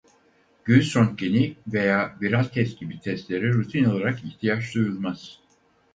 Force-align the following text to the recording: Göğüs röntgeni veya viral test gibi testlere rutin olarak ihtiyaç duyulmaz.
Göğüs 0.65 0.97
röntgeni 0.97 1.55
veya 1.67 2.17
viral 2.21 2.43
test 2.43 2.79
gibi 2.79 2.99
testlere 2.99 3.53
rutin 3.53 3.83
olarak 3.85 4.23
ihtiyaç 4.23 4.75
duyulmaz. 4.75 5.39